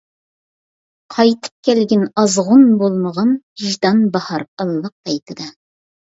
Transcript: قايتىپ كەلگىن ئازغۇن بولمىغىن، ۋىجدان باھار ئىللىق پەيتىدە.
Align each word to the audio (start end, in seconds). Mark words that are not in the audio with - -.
قايتىپ 1.15 1.67
كەلگىن 1.67 2.05
ئازغۇن 2.21 2.63
بولمىغىن، 2.79 3.33
ۋىجدان 3.65 4.01
باھار 4.15 4.47
ئىللىق 4.65 4.95
پەيتىدە. 5.09 5.47